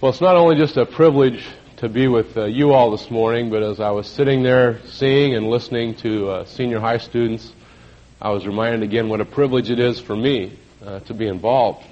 [0.00, 1.44] Well, it's not only just a privilege
[1.78, 5.34] to be with uh, you all this morning, but as I was sitting there seeing
[5.34, 7.52] and listening to uh, senior high students,
[8.22, 10.56] I was reminded again what a privilege it is for me
[10.86, 11.84] uh, to be involved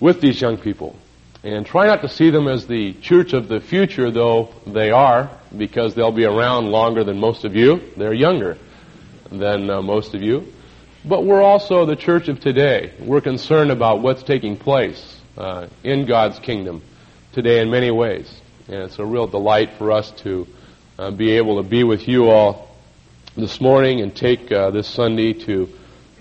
[0.00, 0.96] with these young people.
[1.42, 5.30] And try not to see them as the church of the future, though they are,
[5.56, 7.80] because they'll be around longer than most of you.
[7.96, 8.58] They're younger
[9.32, 10.52] than uh, most of you.
[11.06, 12.92] But we're also the church of today.
[13.00, 16.82] We're concerned about what's taking place uh, in God's kingdom
[17.34, 18.32] today in many ways.
[18.68, 20.46] And it's a real delight for us to
[20.98, 22.70] uh, be able to be with you all
[23.36, 25.68] this morning and take uh, this Sunday to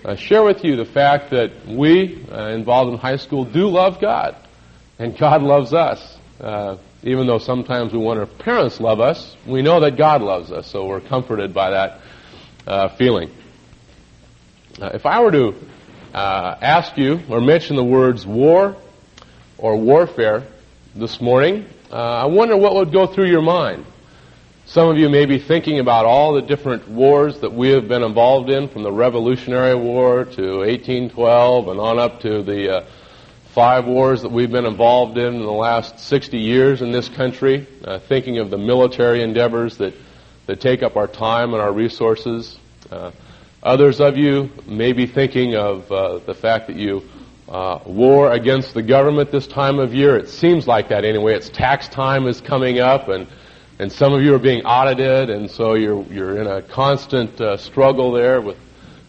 [0.04, 4.02] uh, share with you the fact that we uh, involved in high school do love
[4.02, 4.36] God.
[4.98, 6.18] And God loves us.
[6.42, 10.52] Uh, even though sometimes we want our parents love us, we know that God loves
[10.52, 12.02] us, so we're comforted by that
[12.66, 13.30] uh, feeling.
[14.80, 15.56] if I were to
[16.14, 18.76] ask you or mention the words war
[19.58, 20.48] or warfare,
[20.96, 23.84] this morning, uh, I wonder what would go through your mind.
[24.66, 28.04] Some of you may be thinking about all the different wars that we have been
[28.04, 32.86] involved in, from the Revolutionary War to 1812 and on up to the uh,
[33.56, 37.68] five wars that we've been involved in in the last 60 years in this country,
[37.84, 39.96] uh, thinking of the military endeavors that,
[40.46, 42.56] that take up our time and our resources.
[42.92, 43.10] Uh,
[43.64, 47.02] others of you may be thinking of uh, the fact that you
[47.48, 50.18] uh, war against the government this time of year.
[50.18, 51.36] It seems like that anyway.
[51.36, 53.28] It's tax time is coming up, and
[53.80, 57.58] and some of you are being audited, and so you're you're in a constant uh,
[57.58, 58.58] struggle there with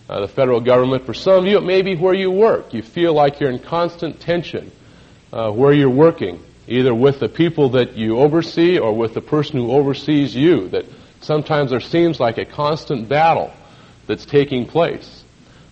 [0.09, 1.07] uh, the federal government.
[1.07, 2.75] For some of you, it may be where you work.
[2.75, 4.73] You feel like you're in constant tension
[5.33, 9.57] uh, where you're working, either with the people that you oversee or with the person
[9.57, 10.69] who oversees you.
[10.69, 10.87] That
[11.21, 13.53] sometimes there seems like a constant battle
[14.07, 15.24] that's taking place.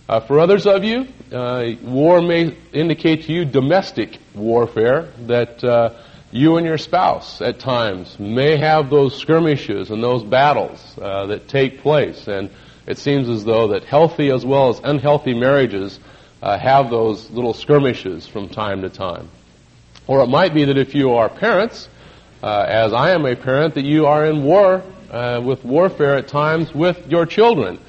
[0.07, 5.91] Uh, for others of you, uh, war may indicate to you domestic warfare, that uh,
[6.29, 11.47] you and your spouse at times may have those skirmishes and those battles uh, that
[11.47, 12.27] take place.
[12.27, 12.49] And
[12.85, 16.01] it seems as though that healthy as well as unhealthy marriages
[16.41, 19.29] uh, have those little skirmishes from time to time.
[20.05, 21.87] Or it might be that if you are parents,
[22.41, 24.83] uh, as I am a parent, that you are in war
[25.41, 27.79] with warfare at times with your children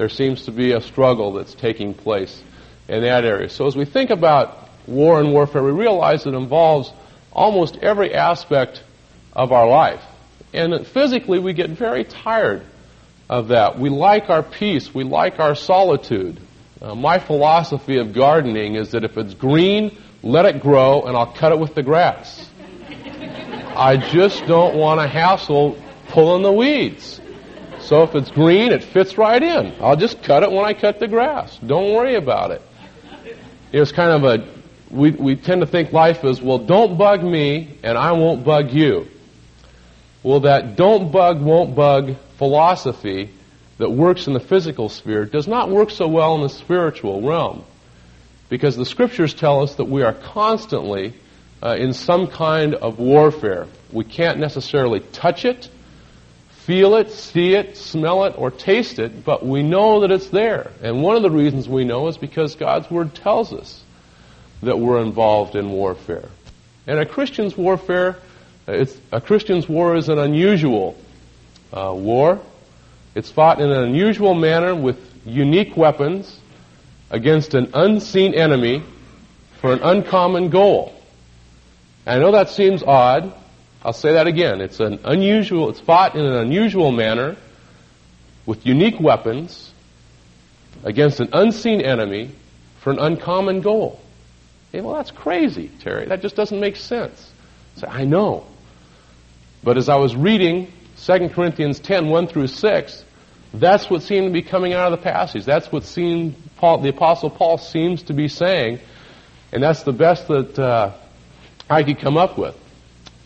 [0.00, 2.42] there seems to be a struggle that's taking place
[2.88, 3.50] in that area.
[3.50, 6.90] So as we think about war and warfare, we realize it involves
[7.30, 8.82] almost every aspect
[9.34, 10.02] of our life.
[10.54, 12.62] And physically, we get very tired
[13.28, 13.78] of that.
[13.78, 14.94] We like our peace.
[14.94, 16.40] We like our solitude.
[16.80, 21.34] Uh, my philosophy of gardening is that if it's green, let it grow, and I'll
[21.34, 22.48] cut it with the grass.
[23.76, 25.76] I just don't want to hassle
[26.08, 27.19] pulling the weeds.
[27.90, 29.74] So if it's green, it fits right in.
[29.80, 31.58] I'll just cut it when I cut the grass.
[31.58, 32.62] Don't worry about it.
[33.72, 34.48] It's kind of a,
[34.92, 38.70] we, we tend to think life is, well, don't bug me and I won't bug
[38.70, 39.08] you.
[40.22, 43.30] Well, that don't bug, won't bug philosophy
[43.78, 47.64] that works in the physical sphere does not work so well in the spiritual realm.
[48.48, 51.14] Because the scriptures tell us that we are constantly
[51.60, 53.66] uh, in some kind of warfare.
[53.90, 55.68] We can't necessarily touch it
[56.70, 60.70] feel it, see it, smell it, or taste it, but we know that it's there.
[60.80, 63.82] And one of the reasons we know is because God's Word tells us
[64.62, 66.28] that we're involved in warfare.
[66.86, 68.18] And a Christian's warfare,
[68.68, 70.96] it's, a Christian's war is an unusual
[71.72, 72.40] uh, war.
[73.16, 76.38] It's fought in an unusual manner with unique weapons
[77.10, 78.84] against an unseen enemy
[79.60, 80.94] for an uncommon goal.
[82.06, 83.34] And I know that seems odd,
[83.82, 84.60] I'll say that again.
[84.60, 87.36] It's an unusual, it's fought in an unusual manner
[88.44, 89.72] with unique weapons
[90.84, 92.30] against an unseen enemy
[92.80, 93.98] for an uncommon goal.
[94.70, 96.06] Hey, well, that's crazy, Terry.
[96.06, 97.30] That just doesn't make sense.
[97.76, 98.46] Say, I know.
[99.64, 100.70] But as I was reading
[101.04, 103.04] 2 Corinthians 10, 1 through 6,
[103.54, 105.44] that's what seemed to be coming out of the passage.
[105.46, 108.80] That's what seemed Paul, the Apostle Paul seems to be saying.
[109.52, 110.92] And that's the best that uh,
[111.68, 112.56] I could come up with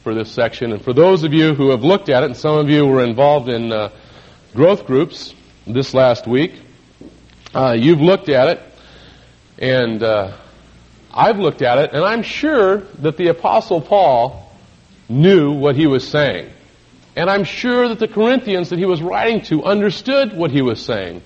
[0.04, 0.72] for this section.
[0.72, 3.02] And for those of you who have looked at it, and some of you were
[3.02, 3.88] involved in uh,
[4.54, 5.34] growth groups
[5.66, 6.60] this last week,
[7.54, 8.62] uh, you've looked at it,
[9.58, 10.36] and uh,
[11.10, 14.52] I've looked at it, and I'm sure that the Apostle Paul
[15.08, 16.50] knew what he was saying.
[17.16, 20.84] And I'm sure that the Corinthians that he was writing to understood what he was
[20.84, 21.22] saying.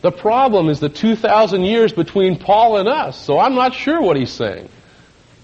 [0.00, 4.16] The problem is the 2,000 years between Paul and us, so I'm not sure what
[4.16, 4.70] he's saying.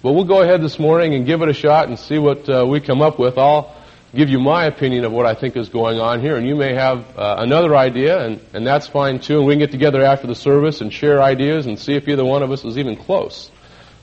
[0.06, 2.64] But we'll go ahead this morning and give it a shot and see what uh,
[2.64, 3.36] we come up with.
[3.36, 3.74] I'll
[4.14, 6.74] give you my opinion of what I think is going on here, and you may
[6.74, 9.38] have uh, another idea, and, and that's fine too.
[9.38, 12.24] And we can get together after the service and share ideas and see if either
[12.24, 13.50] one of us is even close.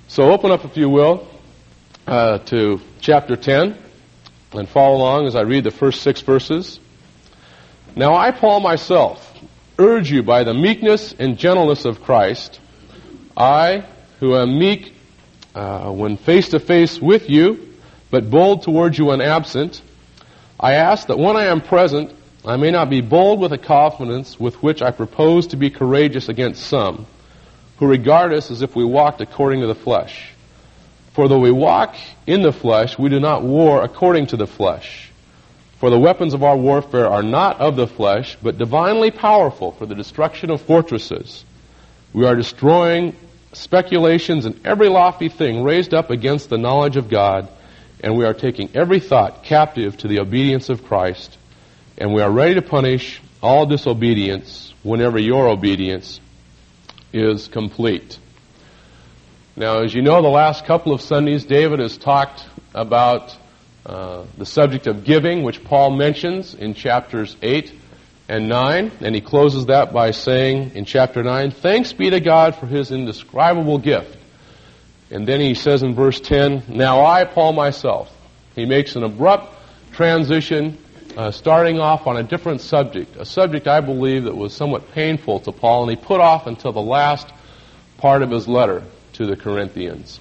[0.09, 1.25] So open up, if you will,
[2.05, 3.77] uh, to chapter 10
[4.51, 6.81] and follow along as I read the first six verses.
[7.95, 9.39] Now I, Paul myself,
[9.79, 12.59] urge you by the meekness and gentleness of Christ,
[13.37, 13.85] I,
[14.19, 14.92] who am meek
[15.55, 17.73] uh, when face to face with you,
[18.09, 19.81] but bold towards you when absent,
[20.59, 22.11] I ask that when I am present,
[22.45, 26.29] I may not be bold with a confidence with which I propose to be courageous
[26.29, 27.05] against some,
[27.77, 30.31] who regard us as if we walked according to the flesh.
[31.13, 31.95] For though we walk
[32.25, 35.11] in the flesh, we do not war according to the flesh.
[35.79, 39.85] For the weapons of our warfare are not of the flesh, but divinely powerful for
[39.85, 41.43] the destruction of fortresses.
[42.13, 43.15] We are destroying
[43.53, 47.47] speculations and every lofty thing raised up against the knowledge of God,
[48.01, 51.37] and we are taking every thought captive to the obedience of Christ,
[51.97, 56.19] and we are ready to punish all disobedience whenever your obedience
[57.11, 58.17] is complete.
[59.55, 63.37] Now, as you know, the last couple of Sundays, David has talked about
[63.85, 67.71] uh, the subject of giving, which Paul mentions in chapters 8
[68.33, 68.91] and 9.
[69.01, 72.91] And he closes that by saying in chapter 9, Thanks be to God for his
[72.91, 74.17] indescribable gift.
[75.11, 78.11] And then he says in verse 10, Now I, Paul myself.
[78.55, 79.55] He makes an abrupt
[79.91, 80.79] transition,
[81.15, 85.41] uh, starting off on a different subject, a subject I believe that was somewhat painful
[85.41, 87.27] to Paul, and he put off until the last
[87.97, 88.83] part of his letter
[89.13, 90.19] to the Corinthians.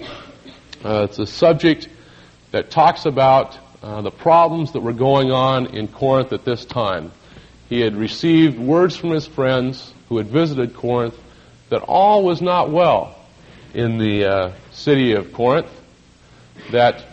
[0.85, 1.89] Uh, it's a subject
[2.51, 7.11] that talks about uh, the problems that were going on in Corinth at this time.
[7.73, 11.17] He had received words from his friends who had visited Corinth
[11.69, 13.15] that all was not well
[13.73, 15.71] in the uh, city of Corinth,
[16.71, 17.03] that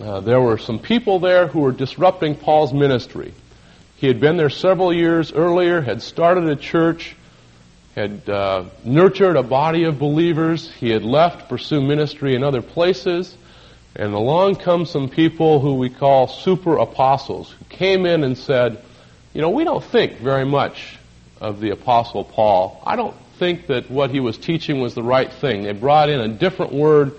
[0.00, 3.34] uh, there were some people there who were disrupting Paul's ministry.
[3.96, 7.16] He had been there several years earlier, had started a church,
[7.96, 10.70] had uh, nurtured a body of believers.
[10.70, 13.36] He had left to pursue ministry in other places.
[13.96, 18.84] And along come some people who we call super apostles, who came in and said,
[19.32, 20.98] you know, we don't think very much
[21.40, 22.82] of the apostle Paul.
[22.84, 25.62] I don't think that what he was teaching was the right thing.
[25.62, 27.12] They brought in a different word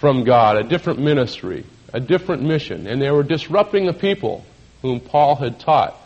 [0.00, 4.44] from God, a different ministry, a different mission, and they were disrupting the people
[4.82, 5.96] whom Paul had taught.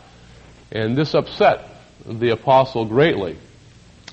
[0.71, 1.69] And this upset
[2.05, 3.37] the apostle greatly.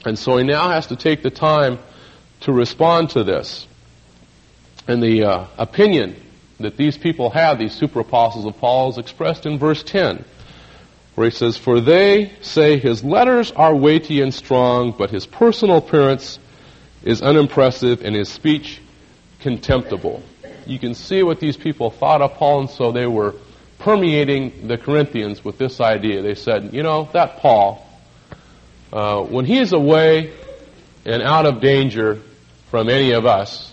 [0.05, 1.79] And so he now has to take the time
[2.41, 3.67] to respond to this.
[4.87, 6.17] And the uh, opinion
[6.59, 10.25] that these people have, these super apostles of Paul, is expressed in verse 10,
[11.15, 15.79] where he says, For they say his letters are weighty and strong, but his personal
[15.79, 16.39] appearance
[17.03, 18.81] is unimpressive and his speech
[19.41, 20.23] contemptible.
[20.67, 23.35] You can see what these people thought of Paul, and so they were
[23.79, 26.23] permeating the Corinthians with this idea.
[26.23, 27.87] They said, you know, that Paul,
[28.93, 30.33] uh, when he is away
[31.05, 32.21] and out of danger
[32.71, 33.73] from any of us,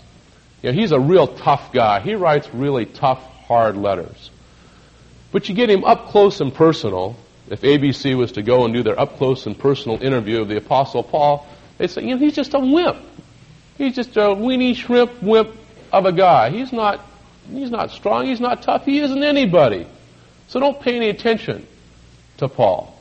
[0.63, 2.00] you know, he's a real tough guy.
[2.00, 4.31] He writes really tough, hard letters.
[5.31, 7.18] But you get him up close and personal.
[7.50, 10.58] If ABC was to go and do their up close and personal interview of the
[10.58, 11.48] Apostle Paul,
[11.78, 12.98] they'd say, you know, he's just a wimp.
[13.78, 15.56] He's just a weenie shrimp wimp
[15.92, 16.50] of a guy.
[16.50, 17.00] He's not,
[17.50, 18.26] he's not strong.
[18.26, 18.86] He's not tough.
[18.86, 19.88] He isn't anybody.
[20.48, 21.66] So don't pay any attention
[22.38, 22.94] to Paul.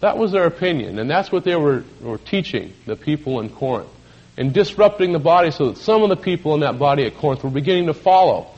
[0.00, 3.88] That was their opinion, and that's what they were, were teaching the people in Corinth.
[4.36, 7.42] And disrupting the body so that some of the people in that body at Corinth
[7.42, 8.48] were beginning to follow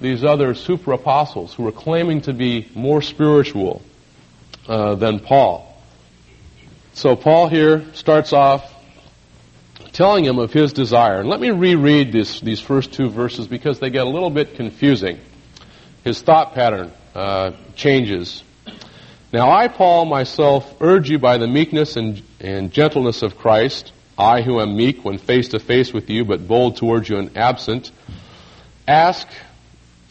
[0.00, 3.82] these other super apostles who were claiming to be more spiritual
[4.68, 5.68] uh, than Paul.
[6.94, 8.68] So Paul here starts off
[9.92, 11.20] telling him of his desire.
[11.20, 14.54] And let me reread this, these first two verses because they get a little bit
[14.54, 15.18] confusing.
[16.04, 18.42] His thought pattern uh, changes
[19.32, 24.42] now I, Paul, myself, urge you by the meekness and, and gentleness of Christ, I
[24.42, 27.90] who am meek when face to face with you, but bold towards you and absent,
[28.86, 29.26] ask,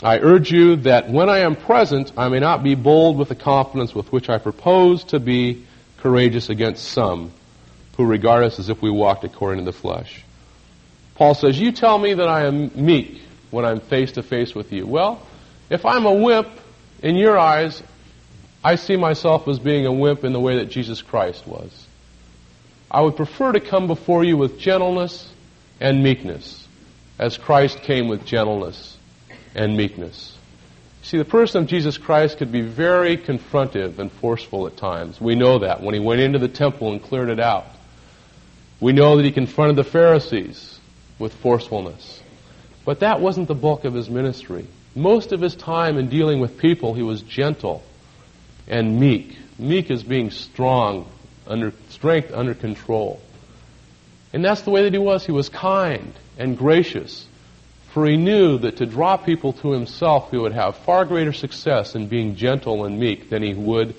[0.03, 3.35] I urge you that when I am present, I may not be bold with the
[3.35, 5.65] confidence with which I propose to be
[5.97, 7.31] courageous against some
[7.97, 10.23] who regard us as if we walked according to the flesh.
[11.15, 14.73] Paul says, You tell me that I am meek when I'm face to face with
[14.73, 14.87] you.
[14.87, 15.21] Well,
[15.69, 16.49] if I'm a wimp
[17.03, 17.83] in your eyes,
[18.63, 21.87] I see myself as being a wimp in the way that Jesus Christ was.
[22.89, 25.31] I would prefer to come before you with gentleness
[25.79, 26.67] and meekness,
[27.19, 28.97] as Christ came with gentleness
[29.55, 30.37] and meekness.
[31.03, 35.19] See, the person of Jesus Christ could be very confrontive and forceful at times.
[35.19, 37.65] We know that when he went into the temple and cleared it out.
[38.79, 40.79] We know that he confronted the Pharisees
[41.17, 42.21] with forcefulness.
[42.85, 44.67] But that wasn't the bulk of his ministry.
[44.95, 47.83] Most of his time in dealing with people, he was gentle
[48.67, 49.37] and meek.
[49.57, 51.07] Meek is being strong,
[51.47, 53.21] under strength under control.
[54.33, 55.25] And that's the way that he was.
[55.25, 57.27] He was kind and gracious,
[57.91, 61.93] For he knew that to draw people to himself, he would have far greater success
[61.93, 63.95] in being gentle and meek than he would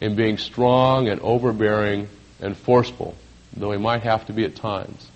[0.00, 2.08] in being strong and overbearing
[2.40, 3.16] and forceful,
[3.56, 5.08] though he might have to be at times.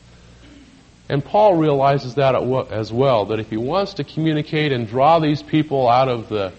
[1.08, 2.34] And Paul realizes that
[2.72, 6.52] as well, that if he wants to communicate and draw these people out of the,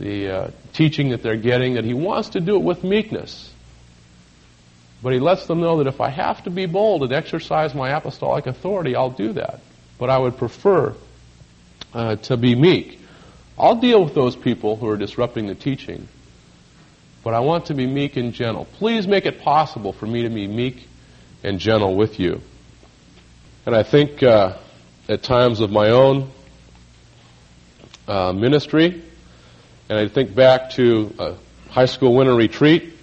[0.00, 3.52] the uh, teaching that they're getting, that he wants to do it with meekness.
[5.04, 7.90] But he lets them know that if I have to be bold and exercise my
[7.90, 9.60] apostolic authority, I'll do that
[10.00, 10.94] but I would prefer
[11.92, 12.98] uh, to be meek.
[13.58, 16.08] I'll deal with those people who are disrupting the teaching,
[17.22, 18.64] but I want to be meek and gentle.
[18.64, 20.88] Please make it possible for me to be meek
[21.44, 22.40] and gentle with you.
[23.66, 24.56] And I think uh,
[25.06, 26.30] at times of my own
[28.08, 29.02] uh, ministry,
[29.90, 31.34] and I think back to a
[31.68, 32.94] high school winter retreat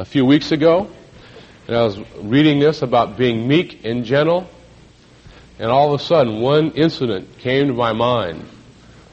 [0.00, 0.90] a few weeks ago,
[1.68, 4.48] and I was reading this about being meek and gentle.
[5.60, 8.46] And all of a sudden, one incident came to my mind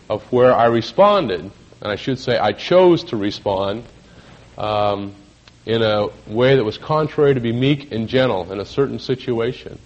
[0.09, 3.83] of where I responded, and I should say I chose to respond
[4.57, 5.13] um,
[5.65, 9.77] in a way that was contrary to be meek and gentle in a certain situation.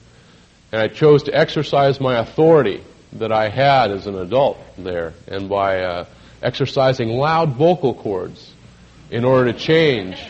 [0.72, 5.50] And I chose to exercise my authority that I had as an adult there, and
[5.50, 6.06] by uh,
[6.44, 8.54] exercising loud vocal cords
[9.10, 10.24] in order to change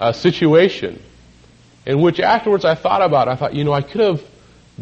[0.00, 1.00] a situation
[1.86, 3.28] in which afterwards I thought about.
[3.28, 4.33] I thought, you know, I could have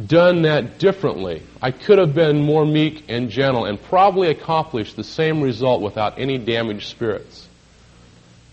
[0.07, 5.05] done that differently, I could have been more meek and gentle and probably accomplished the
[5.05, 7.49] same result without any damaged spirits.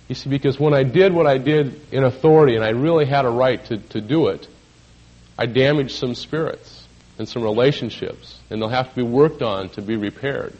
[0.07, 3.25] You see, because when I did what I did in authority and I really had
[3.25, 4.47] a right to, to do it,
[5.37, 9.81] I damaged some spirits and some relationships, and they'll have to be worked on to
[9.81, 10.53] be repaired.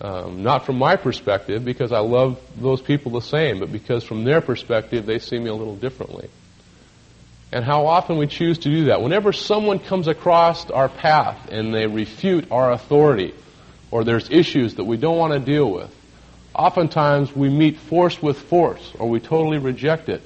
[0.00, 4.24] Um, not from my perspective, because I love those people the same, but because from
[4.24, 6.28] their perspective, they see me a little differently
[7.54, 9.00] and how often we choose to do that.
[9.00, 13.32] Whenever someone comes across our path and they refute our authority,
[13.92, 15.94] or there's issues that we don't want to deal with,
[16.52, 20.20] oftentimes we meet force with force, or we totally reject it,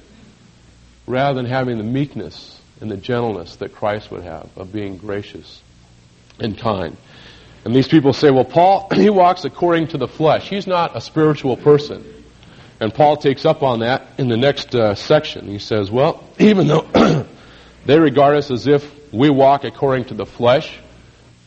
[1.05, 5.61] rather than having the meekness and the gentleness that Christ would have of being gracious
[6.39, 6.97] and kind.
[7.63, 10.49] And these people say, well, Paul, he walks according to the flesh.
[10.49, 12.18] He's not a spiritual person.
[12.79, 15.47] And Paul takes up on that in the next uh, section.
[15.47, 16.87] He says, well, even though
[17.85, 20.77] they regard us as if we walk according to the flesh,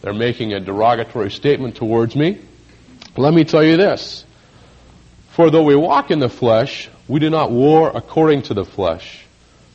[0.03, 2.41] they're making a derogatory statement towards me.
[3.17, 4.25] Let me tell you this.
[5.31, 9.25] For though we walk in the flesh, we do not war according to the flesh.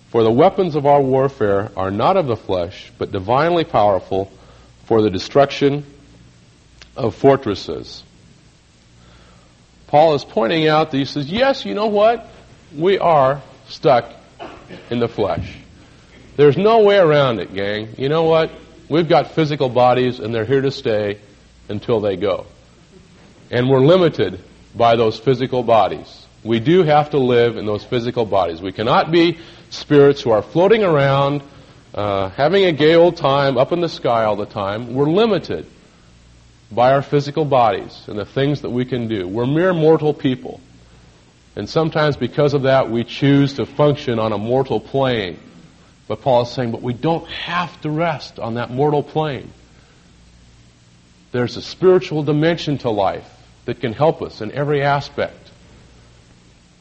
[0.09, 4.31] For the weapons of our warfare are not of the flesh, but divinely powerful
[4.85, 5.85] for the destruction
[6.95, 8.03] of fortresses.
[9.87, 12.27] Paul is pointing out that he says, yes, you know what?
[12.75, 14.11] We are stuck
[14.89, 15.55] in the flesh.
[16.35, 17.95] There's no way around it, gang.
[17.97, 18.51] You know what?
[18.89, 21.19] We've got physical bodies and they're here to stay
[21.69, 22.45] until they go.
[23.49, 24.43] And we're limited
[24.75, 26.25] by those physical bodies.
[26.43, 28.61] We do have to live in those physical bodies.
[28.61, 29.39] We cannot be
[29.69, 31.41] spirits who are floating around,
[31.93, 34.93] uh, having a gay old time up in the sky all the time.
[34.93, 35.65] We're limited
[36.71, 39.27] by our physical bodies and the things that we can do.
[39.27, 40.59] We're mere mortal people.
[41.55, 45.39] And sometimes because of that, we choose to function on a mortal plane.
[46.07, 49.51] But Paul is saying, but we don't have to rest on that mortal plane.
[51.31, 53.29] There's a spiritual dimension to life
[53.65, 55.49] that can help us in every aspect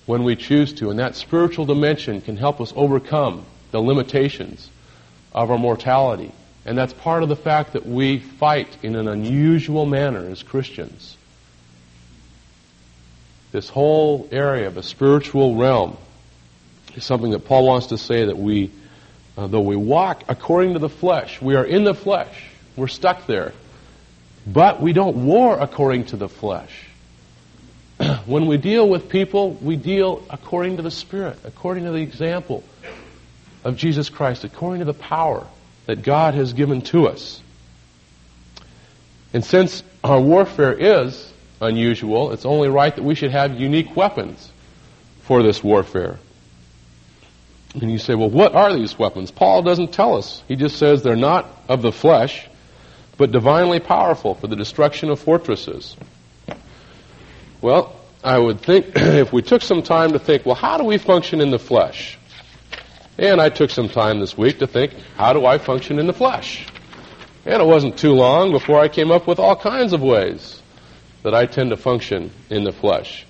[0.04, 0.90] when we choose to.
[0.90, 4.70] And that spiritual dimension can help us overcome the limitations
[5.32, 6.32] of our mortality
[6.66, 11.16] and that's part of the fact that we fight in an unusual manner as Christians.
[13.52, 15.96] This whole area of the spiritual realm
[16.96, 18.72] is something that Paul wants to say that we,
[19.38, 22.34] uh, though we walk according to the flesh, we are in the flesh,
[22.74, 23.52] we're stuck there.
[24.44, 26.88] But we don't war according to the flesh.
[28.26, 32.64] when we deal with people, we deal according to the Spirit, according to the example
[33.62, 35.46] of Jesus Christ, according to the power
[35.86, 37.40] that God has given to us.
[39.32, 44.50] And since our warfare is unusual, it's only right that we should have unique weapons
[45.22, 46.18] for this warfare.
[47.74, 49.30] And you say, well, what are these weapons?
[49.30, 50.42] Paul doesn't tell us.
[50.48, 52.48] He just says they're not of the flesh,
[53.18, 55.96] but divinely powerful for the destruction of fortresses.
[57.60, 60.98] Well, I would think if we took some time to think, well, how do we
[60.98, 62.18] function in the flesh?
[63.18, 66.12] And I took some time this week to think, how do I function in the
[66.12, 66.66] flesh?
[67.46, 70.60] And it wasn't too long before I came up with all kinds of ways
[71.22, 73.24] that I tend to function in the flesh.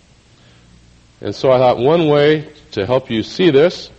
[1.20, 3.90] And so I thought one way to help you see this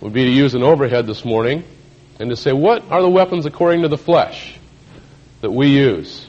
[0.00, 1.64] would be to use an overhead this morning
[2.18, 4.58] and to say, what are the weapons according to the flesh
[5.42, 6.26] that we use?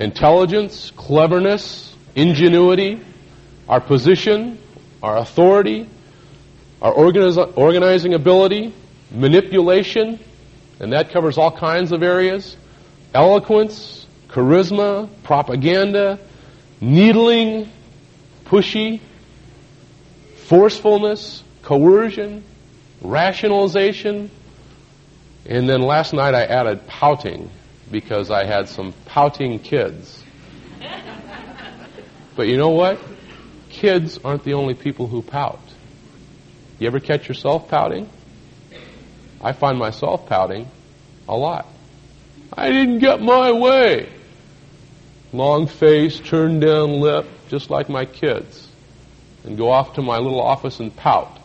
[0.00, 3.00] Intelligence, cleverness, ingenuity,
[3.68, 4.58] our position,
[5.02, 5.88] our authority,
[6.80, 8.72] our organiz- organizing ability,
[9.10, 10.18] manipulation,
[10.80, 12.56] and that covers all kinds of areas,
[13.14, 16.18] eloquence, charisma, propaganda,
[16.80, 17.70] needling,
[18.44, 19.00] pushy,
[20.46, 22.44] forcefulness, coercion,
[23.00, 24.30] rationalization,
[25.46, 27.50] and then last night I added pouting
[27.90, 30.22] because I had some pouting kids.
[32.36, 33.00] But you know what?
[33.68, 35.58] Kids aren't the only people who pout.
[36.78, 38.08] You ever catch yourself pouting?
[39.40, 40.68] I find myself pouting
[41.28, 41.66] a lot.
[42.52, 44.08] I didn't get my way.
[45.32, 48.66] Long face, turned down lip, just like my kids.
[49.44, 51.38] And go off to my little office and pout.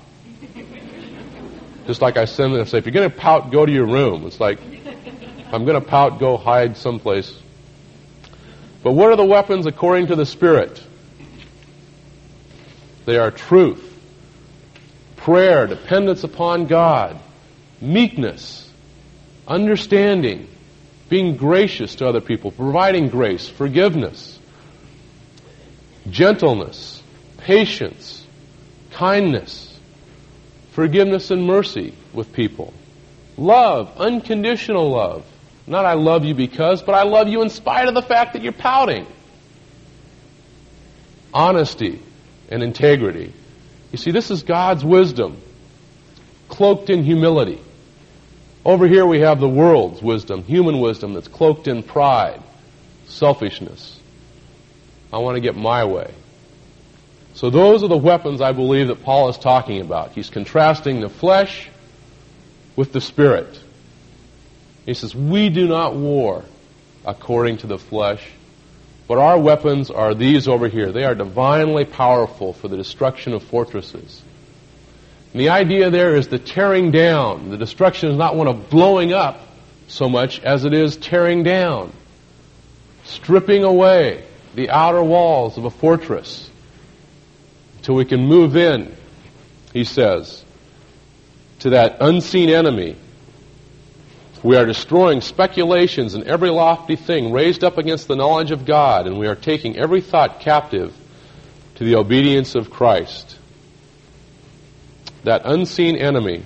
[1.85, 4.25] Just like I send them say, if you're going to pout, go to your room.
[4.25, 7.33] It's like, if I'm going to pout, go hide someplace.
[8.83, 10.81] But what are the weapons according to the Spirit?
[13.05, 13.92] They are truth,
[15.23, 17.17] prayer, dependence upon God,
[17.79, 18.69] meekness,
[19.47, 20.49] understanding,
[21.07, 24.37] being gracious to other people, providing grace, forgiveness,
[26.09, 27.01] gentleness,
[27.37, 28.27] patience,
[28.91, 29.79] kindness,
[30.71, 32.73] forgiveness and mercy with people.
[33.37, 35.25] Love, unconditional love.
[35.65, 38.43] Not I love you because, but I love you in spite of the fact that
[38.43, 39.07] you're pouting.
[41.33, 42.01] Honesty
[42.49, 43.33] and integrity.
[43.93, 45.39] You see, this is God's wisdom,
[46.49, 47.61] cloaked in humility.
[48.65, 52.41] Over here we have the world's wisdom, human wisdom that's cloaked in pride,
[53.05, 53.99] selfishness.
[55.13, 56.11] I want to get my way.
[57.35, 60.13] So those are the weapons I believe that Paul is talking about.
[60.13, 61.69] He's contrasting the flesh
[62.75, 63.59] with the spirit.
[64.87, 66.43] He says, we do not war
[67.05, 68.27] according to the flesh,
[69.13, 70.91] but our weapons are these over here.
[70.91, 74.23] They are divinely powerful for the destruction of fortresses.
[75.31, 77.51] And the idea there is the tearing down.
[77.51, 79.39] The destruction is not one of blowing up
[79.87, 81.93] so much as it is tearing down,
[83.03, 86.49] stripping away the outer walls of a fortress
[87.83, 88.95] till we can move in,
[89.73, 90.43] he says,
[91.59, 92.95] to that unseen enemy.
[94.43, 99.07] We are destroying speculations and every lofty thing raised up against the knowledge of God,
[99.07, 100.93] and we are taking every thought captive
[101.75, 103.39] to the obedience of Christ.
[105.23, 106.43] That unseen enemy.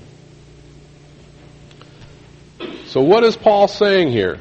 [2.86, 4.40] So, what is Paul saying here?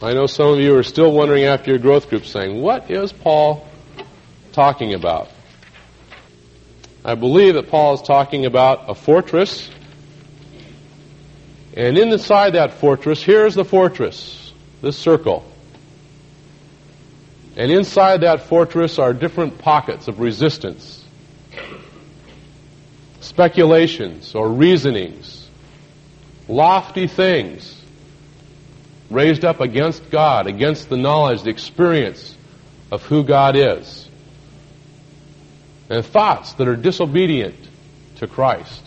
[0.00, 3.12] I know some of you are still wondering after your growth group saying, what is
[3.12, 3.66] Paul
[4.52, 5.30] talking about?
[7.04, 9.70] I believe that Paul is talking about a fortress.
[11.76, 15.44] And inside that fortress, here's the fortress, this circle.
[17.56, 21.04] And inside that fortress are different pockets of resistance,
[23.20, 25.48] speculations or reasonings,
[26.48, 27.82] lofty things
[29.10, 32.36] raised up against God, against the knowledge, the experience
[32.90, 34.08] of who God is
[35.88, 37.56] and thoughts that are disobedient
[38.16, 38.85] to Christ.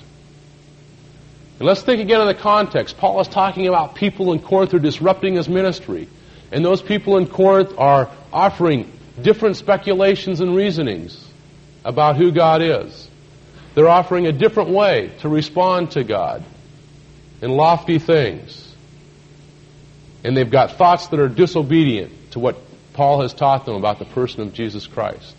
[1.60, 2.98] And let's think again in the context.
[2.98, 6.08] Paul is talking about people in Corinth who are disrupting his ministry.
[6.54, 8.90] And those people in Corinth are offering
[9.22, 11.28] different speculations and reasonings
[11.84, 13.10] about who God is.
[13.76, 16.46] They're offering a different way to respond to God
[17.42, 18.74] in lofty things.
[20.24, 22.58] And they've got thoughts that are disobedient to what
[22.94, 25.36] Paul has taught them about the person of Jesus Christ.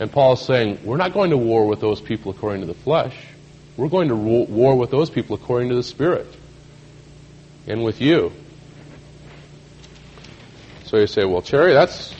[0.00, 2.74] And Paul is saying, we're not going to war with those people according to the
[2.74, 3.14] flesh.
[3.76, 6.26] We're going to war with those people according to the Spirit.
[7.66, 8.32] And with you.
[10.84, 12.14] So you say, well, Terry, that's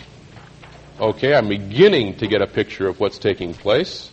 [0.99, 1.35] okay.
[1.35, 4.11] I'm beginning to get a picture of what's taking place.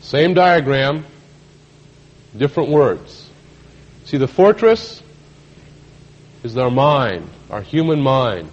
[0.00, 1.04] Same diagram,
[2.36, 3.28] different words.
[4.04, 5.02] See, the fortress
[6.42, 8.50] is our mind, our human mind.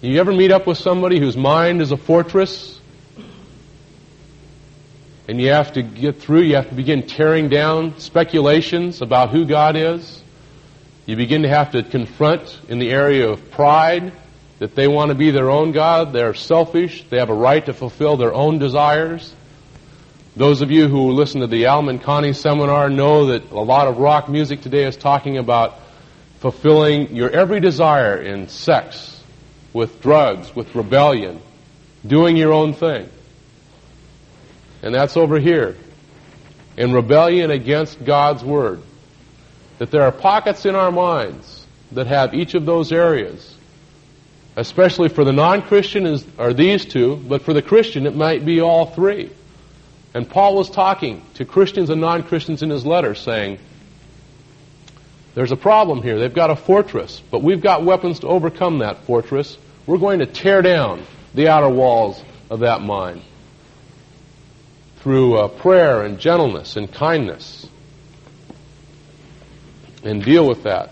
[0.00, 2.75] You ever meet up with somebody whose mind is a fortress?
[5.28, 9.44] And you have to get through, you have to begin tearing down speculations about who
[9.44, 10.22] God is.
[11.04, 14.12] You begin to have to confront in the area of pride
[14.58, 16.12] that they want to be their own God.
[16.12, 17.04] They're selfish.
[17.10, 19.34] They have a right to fulfill their own desires.
[20.36, 23.98] Those of you who listen to the Al Menconi seminar know that a lot of
[23.98, 25.78] rock music today is talking about
[26.40, 29.22] fulfilling your every desire in sex,
[29.72, 31.40] with drugs, with rebellion,
[32.06, 33.08] doing your own thing.
[34.86, 35.76] And that's over here.
[36.76, 38.82] in rebellion against God's Word.
[39.78, 43.54] That there are pockets in our minds that have each of those areas.
[44.56, 48.86] Especially for the non-Christian are these two, but for the Christian it might be all
[48.86, 49.30] three.
[50.14, 53.58] And Paul was talking to Christians and non-Christians in his letter saying,
[55.34, 56.18] there's a problem here.
[56.18, 59.58] They've got a fortress, but we've got weapons to overcome that fortress.
[59.86, 61.02] We're going to tear down
[61.34, 63.20] the outer walls of that mind
[65.06, 67.64] through uh, prayer and gentleness and kindness
[70.02, 70.90] and deal with that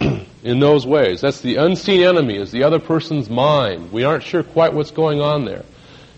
[0.42, 1.20] in those ways.
[1.20, 3.92] That's the unseen enemy, is the other person's mind.
[3.92, 5.62] We aren't sure quite what's going on there.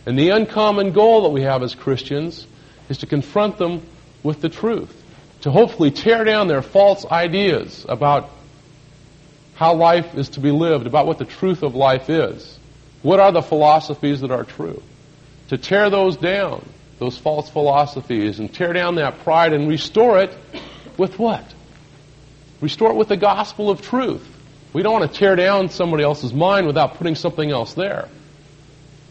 [0.07, 2.47] And the uncommon goal that we have as Christians
[2.89, 3.83] is to confront them
[4.23, 5.05] with the truth,
[5.43, 8.31] to hopefully tear down their false ideas about
[9.55, 12.59] how life is to be lived, about what the truth of life is.
[13.03, 14.83] What are the philosophies that are true?
[15.49, 16.67] To tear those down,
[16.99, 20.37] those false philosophies, and tear down that pride and restore it
[20.97, 21.45] with what?
[22.61, 24.27] Restore it with the gospel of truth.
[24.73, 28.09] We don't want to tear down somebody else's mind without putting something else there.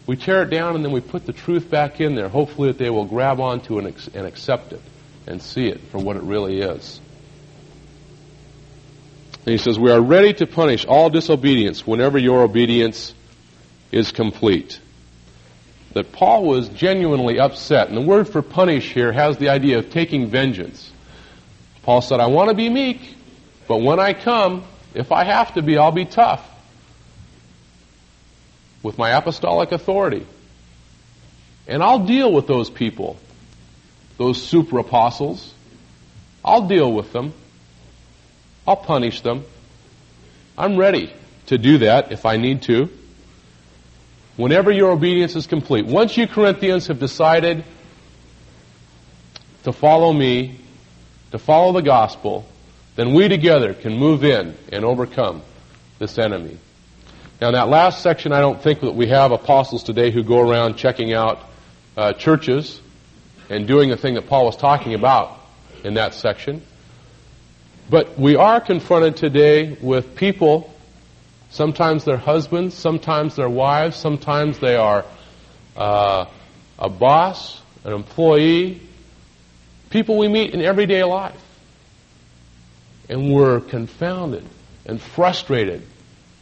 [0.05, 2.77] We tear it down and then we put the truth back in there, hopefully that
[2.77, 4.81] they will grab onto and, and accept it
[5.25, 6.99] and see it for what it really is.
[9.45, 13.13] And he says, We are ready to punish all disobedience whenever your obedience
[13.91, 14.79] is complete.
[15.93, 17.88] That Paul was genuinely upset.
[17.88, 20.91] And the word for punish here has the idea of taking vengeance.
[21.84, 23.15] Paul said, I want to be meek,
[23.67, 26.49] but when I come, if I have to be, I'll be tough
[28.82, 30.25] with my apostolic authority.
[31.67, 33.17] And I'll deal with those people,
[34.17, 35.53] those super apostles.
[36.43, 37.34] I'll deal with them.
[38.67, 39.45] I'll punish them.
[40.58, 41.12] I'm ready
[41.47, 42.89] to do that if I need to.
[44.35, 45.85] Whenever your obedience is complete.
[45.85, 47.63] Once you Corinthians have decided
[49.63, 50.59] to follow me,
[51.31, 52.45] to follow the gospel,
[52.95, 55.41] then we together can move in and overcome
[55.99, 56.57] this enemy.
[57.41, 60.39] Now, in that last section, I don't think that we have apostles today who go
[60.39, 61.39] around checking out
[61.97, 62.81] uh, churches
[63.49, 65.37] and doing the thing that Paul was talking about
[65.83, 66.61] in that section.
[67.89, 70.72] But we are confronted today with people,
[71.53, 75.05] sometimes they're husbands, sometimes they're wives, sometimes they are
[75.77, 76.25] uh,
[76.79, 78.81] a boss, an employee,
[79.91, 81.39] people we meet in everyday life.
[83.07, 84.43] And we're confounded
[84.85, 85.83] and frustrated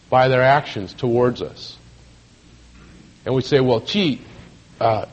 [0.10, 1.78] by their actions towards us.
[3.26, 4.22] And we say, well, gee,
[4.80, 5.06] uh,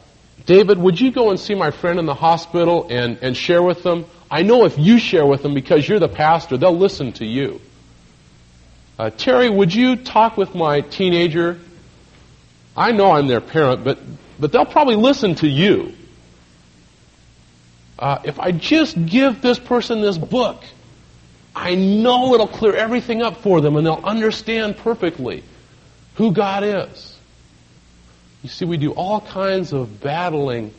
[0.47, 3.83] David, would you go and see my friend in the hospital and, and share with
[3.83, 4.07] them?
[4.31, 7.61] I know if you share with them because you're the pastor, they'll listen to you.
[8.99, 11.61] Uh, Terry, would you talk with my teenager?
[12.77, 13.99] I know I'm their parent, but,
[14.41, 15.95] but they'll probably listen to you.
[17.97, 20.63] Uh, if I just give this person this book,
[21.55, 25.43] I know it'll clear everything up for them and they'll understand perfectly
[26.15, 27.17] who God is.
[28.43, 30.73] You see, we do all kinds of battling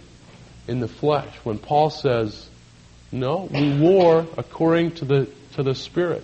[0.68, 2.50] in the flesh when Paul says,
[3.12, 6.24] no, we war according to the, to the Spirit.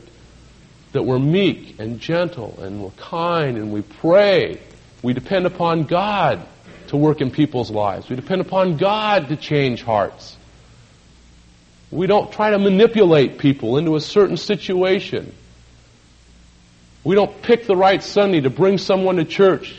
[0.95, 4.62] That we're meek and gentle and we're kind and we pray.
[5.03, 6.39] We depend upon God
[6.88, 8.10] to work in people's lives.
[8.10, 10.38] We depend upon God to change hearts.
[11.91, 15.36] We don't try to manipulate people into a certain situation.
[17.03, 19.75] We don't pick the right Sunday to bring someone to church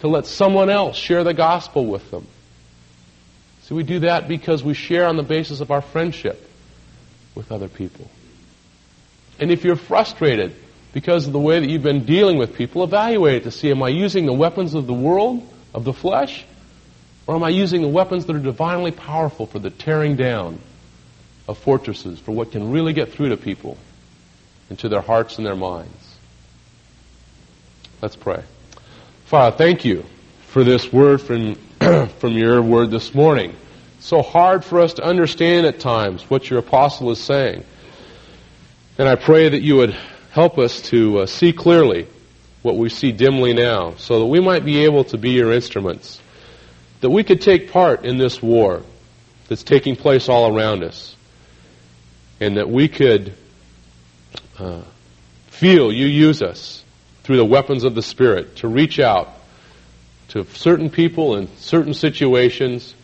[0.00, 2.26] to let someone else share the gospel with them.
[3.62, 6.50] See, we do that because we share on the basis of our friendship
[7.36, 8.10] with other people.
[9.38, 10.54] And if you're frustrated
[10.92, 13.82] because of the way that you've been dealing with people, evaluate it to see am
[13.82, 16.44] I using the weapons of the world, of the flesh,
[17.26, 20.58] or am I using the weapons that are divinely powerful for the tearing down
[21.48, 23.76] of fortresses for what can really get through to people
[24.70, 26.16] into their hearts and their minds.
[28.02, 28.42] Let's pray.
[29.26, 30.04] Father, thank you
[30.48, 31.54] for this word from,
[32.18, 33.54] from your word this morning.
[34.00, 37.64] So hard for us to understand at times what your apostle is saying.
[38.98, 39.94] And I pray that you would
[40.30, 42.08] help us to uh, see clearly
[42.62, 46.18] what we see dimly now so that we might be able to be your instruments.
[47.02, 48.82] That we could take part in this war
[49.48, 51.14] that's taking place all around us
[52.40, 53.34] and that we could
[54.58, 54.80] uh,
[55.48, 56.82] feel you use us
[57.22, 59.28] through the weapons of the Spirit to reach out
[60.28, 62.94] to certain people in certain situations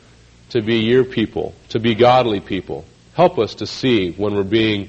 [0.50, 2.87] to be your people, to be godly people.
[3.12, 4.88] Help us to see when we're being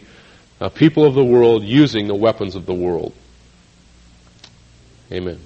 [0.64, 3.14] Uh, people of the world using the weapons of the world.
[5.12, 5.38] Amen.